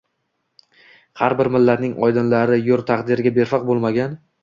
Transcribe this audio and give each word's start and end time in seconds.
Har 1.21 1.35
bir 1.43 1.51
millatning 1.57 1.93
oydinlari– 2.09 2.61
yurt 2.73 2.91
taqdiriga 2.91 3.37
befarq 3.41 3.73
bo‘lmagan 3.73 4.23